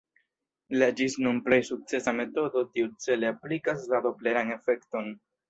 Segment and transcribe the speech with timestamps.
[0.77, 5.15] La ĝis nun plej sukcesa metodo tiucele aplikas la dopleran efekton.